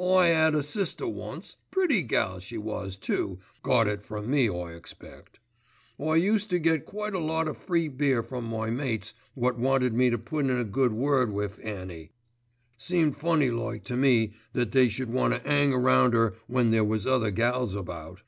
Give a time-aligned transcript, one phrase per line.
[0.00, 4.72] I 'ad a sister once, pretty gal she was, too, got it from me I
[4.72, 5.38] expect.
[6.00, 9.92] I used to get quite a lot o' free beer from my mates wot wanted
[9.92, 12.12] me to put in a good word with Annie.
[12.78, 16.84] Seemed funny like to me that they should want to 'ang round 'er when there
[16.84, 18.22] was other gals about.